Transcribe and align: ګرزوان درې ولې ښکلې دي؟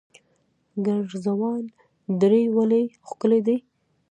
ګرزوان 0.85 1.63
درې 2.21 2.43
ولې 2.55 2.83
ښکلې 3.07 3.39
دي؟ 3.45 3.57